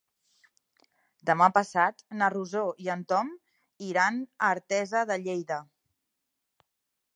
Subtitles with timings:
[1.29, 3.31] Demà passat na Rosó i en Tom
[3.89, 5.63] iran a Artesa de Lleida.